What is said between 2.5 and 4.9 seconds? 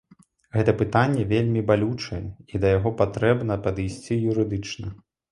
і да яго патрэбна падысці юрыдычна.